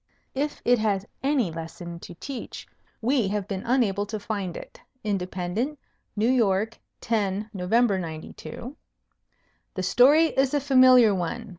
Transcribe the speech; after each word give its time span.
"If 0.33 0.63
it 0.65 0.79
has 0.79 1.05
any 1.21 1.51
lesson 1.51 1.99
to 1.99 2.15
teach, 2.15 2.67
we 3.03 3.27
have 3.27 3.47
been 3.47 3.61
unable 3.63 4.07
to 4.07 4.19
find 4.19 4.57
it." 4.57 4.81
Independent, 5.03 5.77
New 6.15 6.27
York, 6.27 6.79
10 7.01 7.51
Nov. 7.53 7.69
'92. 7.69 8.75
"The 9.75 9.83
story 9.83 10.29
is 10.29 10.55
a 10.55 10.59
familiar 10.59 11.13
one." 11.13 11.49